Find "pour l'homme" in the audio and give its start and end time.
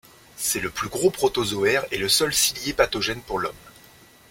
3.21-3.53